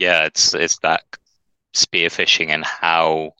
[0.00, 1.04] yeah, it's it's that
[1.74, 3.32] spear phishing and how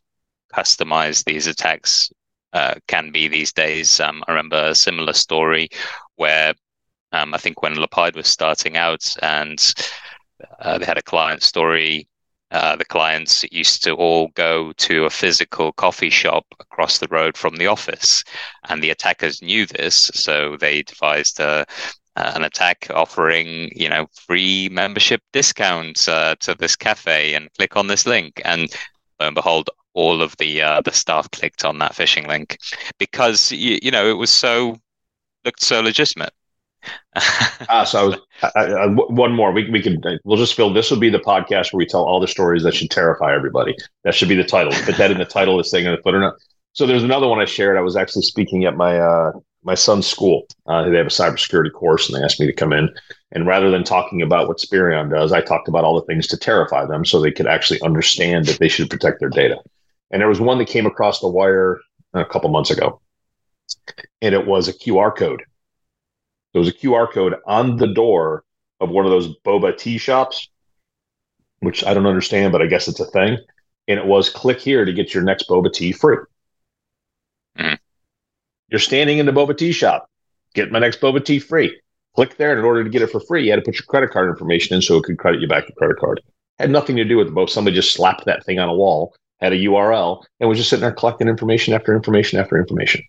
[0.55, 2.13] customized these attacks
[2.53, 3.99] uh, can be these days.
[3.99, 5.71] Um, I remember a similar story
[6.17, 6.53] where
[7.13, 9.59] um, I think when Lapide was starting out and
[10.61, 12.07] uh, they had a client story.
[12.53, 17.37] Uh, the clients used to all go to a physical coffee shop across the road
[17.37, 18.25] from the office,
[18.69, 21.65] and the attackers knew this, so they devised a,
[22.35, 27.87] an attack offering, you know, free membership discounts uh, to this cafe, and click on
[27.87, 28.71] this link, and
[29.21, 32.59] lo and behold, all of the uh, the staff clicked on that phishing link
[32.99, 34.77] because you, you know it was so
[35.45, 36.33] looked so legitimate.
[37.69, 39.53] ah, so I, I, one more.
[39.53, 40.73] We we can we'll just fill.
[40.73, 43.75] This will be the podcast where we tell all the stories that should terrify everybody.
[44.05, 44.73] That should be the title.
[44.85, 46.37] Put that in the title this thing on the footer.
[46.73, 47.77] So there's another one I shared.
[47.77, 49.33] I was actually speaking at my uh,
[49.63, 50.47] my son's school.
[50.67, 52.89] Uh, they have a cybersecurity course, and they asked me to come in.
[53.33, 56.37] And rather than talking about what Spirion does, I talked about all the things to
[56.37, 59.59] terrify them, so they could actually understand that they should protect their data.
[60.11, 61.81] And there was one that came across the wire
[62.15, 63.01] a couple months ago,
[64.23, 65.43] and it was a QR code
[66.53, 68.45] there was a QR code on the door
[68.81, 70.49] of one of those boba tea shops,
[71.61, 73.39] which I don't understand, but I guess it's a thing.
[73.89, 76.17] And it was click here to get your next boba tea free.
[78.71, 80.09] You're standing in the boba tea shop,
[80.55, 81.81] get my next boba tea free.
[82.15, 83.87] Click there, and in order to get it for free, you had to put your
[83.87, 86.21] credit card information in so it could credit you back your credit card.
[86.59, 87.51] Had nothing to do with the boat.
[87.51, 90.83] Somebody just slapped that thing on a wall, had a URL, and was just sitting
[90.83, 93.03] there collecting information after information after information.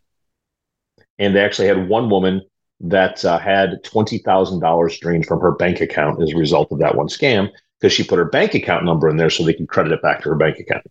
[1.18, 2.42] And they actually had one woman
[2.80, 7.08] that uh, had $20,000 drained from her bank account as a result of that one
[7.08, 10.02] scam because she put her bank account number in there so they could credit it
[10.02, 10.84] back to her bank account.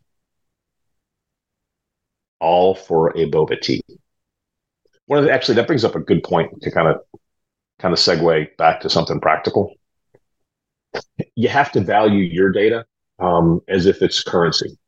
[2.40, 3.82] All for a boba tea.
[5.10, 7.00] One of the, actually that brings up a good point to kind of
[7.80, 9.74] kind of segue back to something practical.
[11.34, 12.84] You have to value your data
[13.18, 14.78] um, as if it's currency.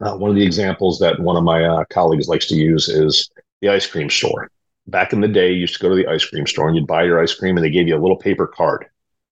[0.00, 3.30] Uh, one of the examples that one of my uh, colleagues likes to use is
[3.60, 4.50] the ice cream store
[4.86, 6.86] back in the day, you used to go to the ice cream store and you'd
[6.86, 8.86] buy your ice cream and they gave you a little paper card.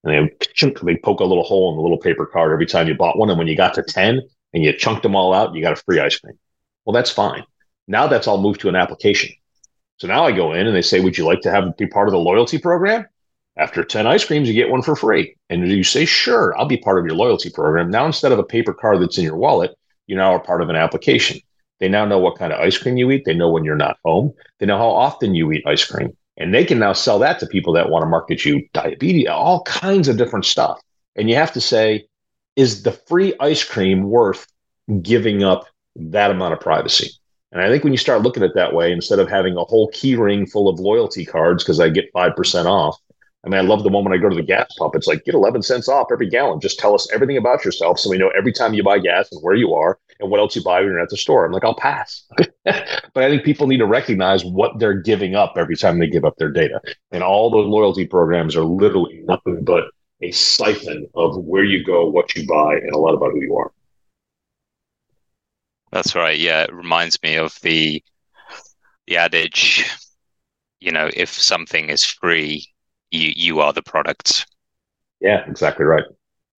[0.04, 2.94] And they they poke a little hole in the little paper card every time you
[2.94, 3.30] bought one.
[3.30, 4.20] And when you got to 10
[4.52, 6.38] and you chunked them all out, you got a free ice cream.
[6.84, 7.44] Well, that's fine.
[7.86, 9.30] Now that's all moved to an application.
[9.98, 12.08] So now I go in and they say, Would you like to have be part
[12.08, 13.06] of the loyalty program?
[13.56, 15.36] After 10 ice creams, you get one for free.
[15.50, 17.90] And you say, Sure, I'll be part of your loyalty program.
[17.90, 19.72] Now, instead of a paper card that's in your wallet,
[20.06, 21.40] you now are part of an application.
[21.80, 23.24] They now know what kind of ice cream you eat.
[23.24, 24.32] They know when you're not home.
[24.58, 26.16] They know how often you eat ice cream.
[26.36, 29.62] And they can now sell that to people that want to market you diabetes, all
[29.64, 30.80] kinds of different stuff.
[31.16, 32.06] And you have to say,
[32.56, 34.46] is the free ice cream worth
[35.02, 35.66] giving up
[35.96, 37.10] that amount of privacy?
[37.52, 39.64] And I think when you start looking at it that way, instead of having a
[39.64, 42.98] whole key ring full of loyalty cards because I get 5% off,
[43.44, 44.94] I mean, I love the moment I go to the gas pump.
[44.94, 46.60] It's like, get 11 cents off every gallon.
[46.60, 49.42] Just tell us everything about yourself so we know every time you buy gas and
[49.42, 51.44] where you are and what else you buy when you're at the store.
[51.44, 52.24] I'm like, I'll pass.
[52.64, 56.24] but I think people need to recognize what they're giving up every time they give
[56.24, 56.80] up their data.
[57.10, 59.84] And all those loyalty programs are literally nothing but
[60.22, 63.56] a siphon of where you go, what you buy, and a lot about who you
[63.56, 63.72] are.
[65.92, 66.38] That's right.
[66.38, 68.02] Yeah, it reminds me of the
[69.06, 69.84] the adage,
[70.80, 72.66] you know, if something is free,
[73.10, 74.46] you you are the product.
[75.20, 76.04] Yeah, exactly right.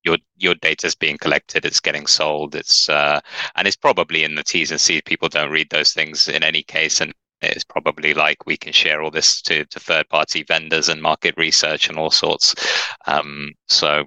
[0.05, 1.65] Your your data is being collected.
[1.65, 2.55] It's getting sold.
[2.55, 3.21] It's uh,
[3.57, 5.03] and it's probably in the T's and C's.
[5.05, 7.13] People don't read those things in any case, and
[7.43, 11.35] it's probably like we can share all this to to third party vendors and market
[11.37, 12.55] research and all sorts.
[13.07, 14.05] Um, so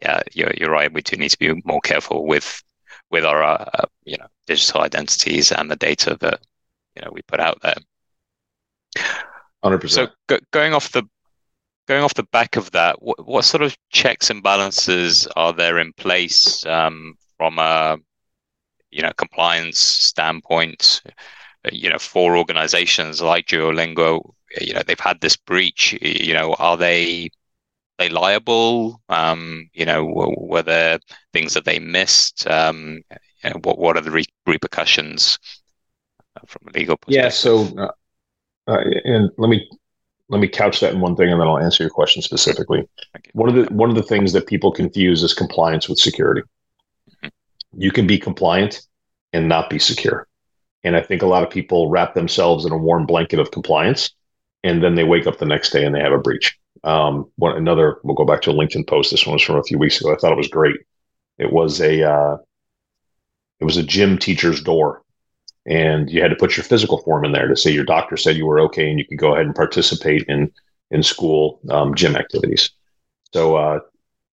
[0.00, 0.92] yeah, you're you're right.
[0.92, 2.62] We do need to be more careful with
[3.10, 6.40] with our uh, you know digital identities and the data that
[6.96, 7.76] you know we put out there.
[9.62, 10.10] Hundred percent.
[10.10, 11.04] So go, going off the
[11.88, 15.78] going off the back of that, what, what sort of checks and balances are there
[15.78, 17.98] in place um, from a
[18.90, 21.02] you know compliance standpoint?
[21.70, 25.96] You know, for organizations like Duolingo, you know they've had this breach.
[26.02, 27.30] You know, are they
[27.98, 29.00] they liable?
[29.08, 30.98] Um, you know, were there
[31.32, 32.46] things that they missed?
[32.48, 33.00] Um,
[33.44, 35.38] you know, what what are the re- repercussions
[36.46, 37.24] from a legal perspective?
[37.24, 37.90] Yeah, so uh,
[38.66, 39.68] uh, and let me
[40.28, 42.88] let me couch that in one thing and then I'll answer your question specifically.
[43.34, 46.42] One of the one of the things that people confuse is compliance with security.
[47.10, 47.28] Mm-hmm.
[47.80, 48.82] You can be compliant
[49.32, 50.26] and not be secure.
[50.84, 54.10] And I think a lot of people wrap themselves in a warm blanket of compliance
[54.64, 56.58] and then they wake up the next day and they have a breach.
[56.84, 59.10] Um, one another we'll go back to a LinkedIn post.
[59.10, 60.12] This one was from a few weeks ago.
[60.12, 60.76] I thought it was great.
[61.38, 62.36] It was a uh,
[63.62, 65.02] it was a gym teacher's door
[65.66, 68.36] and you had to put your physical form in there to say your doctor said
[68.36, 70.50] you were okay and you could go ahead and participate in
[70.90, 72.70] in school um, gym activities.
[73.32, 73.78] So uh,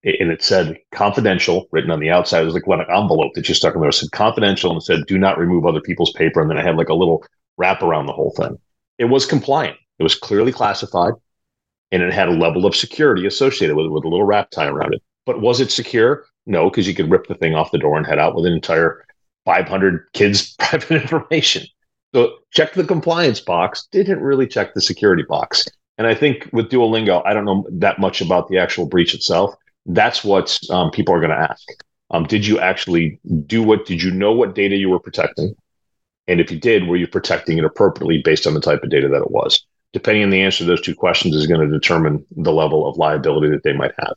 [0.04, 2.42] and it said confidential written on the outside.
[2.42, 3.92] It was like an envelope that you stuck in there.
[3.92, 6.42] It said confidential and said do not remove other people's paper.
[6.42, 7.24] And then I had like a little
[7.56, 8.58] wrap around the whole thing.
[8.98, 9.78] It was compliant.
[10.00, 11.14] It was clearly classified
[11.92, 14.68] and it had a level of security associated with it with a little wrap tie
[14.68, 15.04] around it.
[15.28, 16.26] But was it secure?
[16.48, 18.54] No, because you could rip the thing off the door and head out with an
[18.54, 19.06] entire
[19.50, 21.66] 500 kids' private information.
[22.14, 25.66] So check the compliance box, didn't really check the security box.
[25.98, 29.56] And I think with Duolingo, I don't know that much about the actual breach itself.
[29.88, 31.68] That's what um, people are going to ask.
[32.12, 33.88] Um, did you actually do what?
[33.88, 35.56] Did you know what data you were protecting?
[36.28, 39.08] And if you did, were you protecting it appropriately based on the type of data
[39.08, 39.66] that it was?
[39.94, 42.98] Depending on the answer to those two questions is going to determine the level of
[42.98, 44.14] liability that they might have.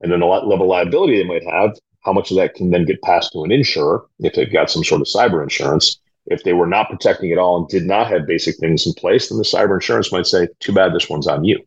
[0.00, 1.72] And then the level of liability they might have,
[2.06, 4.84] how much of that can then get passed to an insurer if they've got some
[4.84, 5.98] sort of cyber insurance.
[6.26, 9.28] If they were not protecting at all and did not have basic things in place,
[9.28, 11.60] then the cyber insurance might say, too bad this one's on you.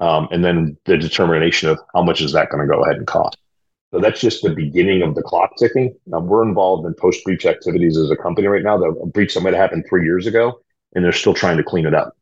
[0.00, 3.06] Um, and then the determination of how much is that going to go ahead and
[3.06, 3.38] cost.
[3.92, 5.96] So that's just the beginning of the clock ticking.
[6.06, 8.78] Now we're involved in post breach activities as a company right now.
[8.78, 10.60] The breach that might have happened three years ago,
[10.94, 12.16] and they're still trying to clean it up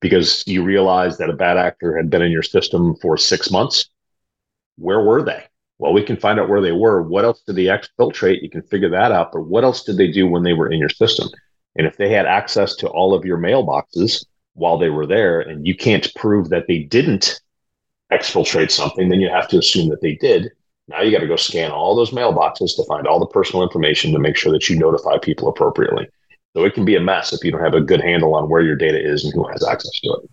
[0.00, 3.90] because you realize that a bad actor had been in your system for six months.
[4.76, 5.44] Where were they?
[5.78, 7.02] Well, we can find out where they were.
[7.02, 8.42] What else did they exfiltrate?
[8.42, 9.32] You can figure that out.
[9.32, 11.28] But what else did they do when they were in your system?
[11.76, 14.24] And if they had access to all of your mailboxes
[14.54, 17.40] while they were there, and you can't prove that they didn't
[18.10, 20.50] exfiltrate something, then you have to assume that they did.
[20.88, 24.12] Now you got to go scan all those mailboxes to find all the personal information
[24.12, 26.08] to make sure that you notify people appropriately.
[26.54, 28.62] So it can be a mess if you don't have a good handle on where
[28.62, 30.30] your data is and who has access to it.